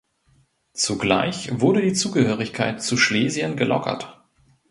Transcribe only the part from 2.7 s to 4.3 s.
zu Schlesien gelockert.